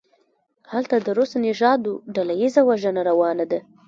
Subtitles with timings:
[0.71, 3.59] هلته د روس نژادو ډله ایزه وژنه روانه ده.